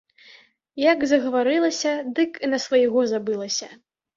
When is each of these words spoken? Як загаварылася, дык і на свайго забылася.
Як 0.83 1.03
загаварылася, 1.11 1.91
дык 2.21 2.31
і 2.47 2.51
на 2.53 2.59
свайго 2.67 3.07
забылася. 3.13 3.67